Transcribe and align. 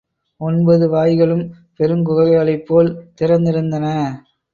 ஒன்பது 0.41 0.85
வாய்களும் 0.89 1.43
பெருங்குகைகளைப் 1.79 2.65
போல் 2.65 2.89
திறந்திருந்தன. 3.21 3.85